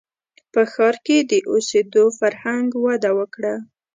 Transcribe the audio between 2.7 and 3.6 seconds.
وده وکړه.